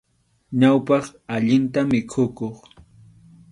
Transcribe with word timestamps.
Ñawpaq, 0.59 1.05
allinta 1.35 1.79
mikhukuq. 1.89 2.55